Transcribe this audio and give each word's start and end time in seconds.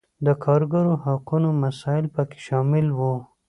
د 0.25 0.27
کارګرو 0.43 0.93
حقونو 1.03 1.49
مسایل 1.63 2.05
پکې 2.15 2.39
شامل 2.47 2.85
وو. 2.97 3.13